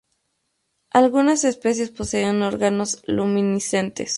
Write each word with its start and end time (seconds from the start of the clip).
Algunas 0.89 1.43
especies 1.43 1.91
poseen 1.91 2.41
órganos 2.41 3.03
luminiscentes. 3.05 4.09